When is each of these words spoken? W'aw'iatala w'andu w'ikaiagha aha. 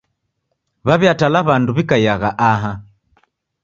W'aw'iatala 0.87 1.39
w'andu 1.51 1.71
w'ikaiagha 1.77 2.29
aha. 2.51 2.71